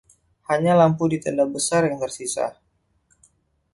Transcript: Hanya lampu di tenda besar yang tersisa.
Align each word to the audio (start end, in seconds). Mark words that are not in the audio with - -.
Hanya 0.49 0.73
lampu 0.79 1.03
di 1.11 1.17
tenda 1.23 1.45
besar 1.55 1.81
yang 1.87 1.97
tersisa. 2.03 2.45